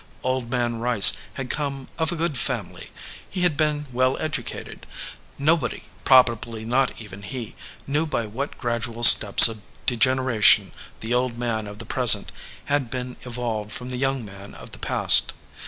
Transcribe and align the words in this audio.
Old 0.23 0.49
Man 0.49 0.79
Rice 0.79 1.13
had 1.35 1.51
come 1.51 1.87
of 1.99 2.11
a 2.11 2.15
good 2.15 2.35
family. 2.35 2.89
He 3.29 3.41
had 3.41 3.55
been 3.55 3.85
well 3.93 4.17
educated. 4.19 4.87
Nobody, 5.37 5.83
probably 6.05 6.65
not 6.65 6.99
even 6.99 7.21
he, 7.21 7.53
knew 7.85 8.07
by 8.07 8.25
what 8.25 8.57
gradual 8.57 9.03
steps 9.03 9.47
of 9.47 9.61
degenera 9.85 10.41
tion 10.41 10.71
the 11.01 11.13
old 11.13 11.37
man 11.37 11.67
of 11.67 11.77
the 11.77 11.85
present 11.85 12.31
had 12.65 12.89
been 12.89 13.15
evolved 13.21 13.71
from 13.73 13.89
the 13.89 13.97
young 13.97 14.25
man 14.25 14.55
of 14.55 14.71
the 14.71 14.79
past. 14.79 15.33